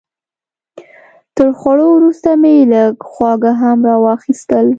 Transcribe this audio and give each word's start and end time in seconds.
تر 1.35 1.47
خوړو 1.59 1.87
وروسته 1.93 2.29
مې 2.41 2.55
لږ 2.73 2.93
خواږه 3.11 3.51
هم 3.61 3.79
راواخیستل. 3.89 4.65